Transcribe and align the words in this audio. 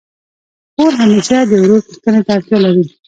خور 0.75 0.91
همېشه 1.01 1.37
د 1.49 1.51
ورور 1.61 1.81
پوښتني 1.87 2.21
ته 2.25 2.31
اړتیا 2.37 2.57
لري. 2.65 2.85